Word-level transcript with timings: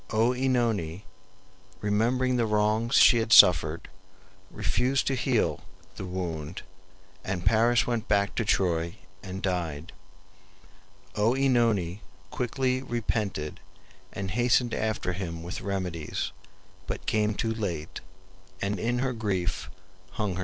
OEnone, 0.09 1.03
remembering 1.79 2.35
the 2.35 2.47
wrongs 2.47 2.95
she 2.95 3.19
had 3.19 3.31
suffered, 3.31 3.87
refused 4.49 5.05
to 5.05 5.13
heal 5.13 5.61
the 5.95 6.05
wound, 6.07 6.63
and 7.23 7.45
Paris 7.45 7.85
went 7.85 8.07
back 8.07 8.33
to 8.33 8.43
Troy 8.43 8.95
and 9.21 9.43
died. 9.43 9.91
OEnone 11.13 11.99
quickly 12.31 12.81
repented, 12.81 13.59
and 14.11 14.31
hastened 14.31 14.73
after 14.73 15.13
him 15.13 15.43
with 15.43 15.61
remedies, 15.61 16.31
but 16.87 17.05
came 17.05 17.35
too 17.35 17.53
late, 17.53 18.01
and 18.59 18.79
in 18.79 18.99
her 19.05 19.13
grief 19.13 19.69
hung 20.13 20.31
herself. 20.31 20.39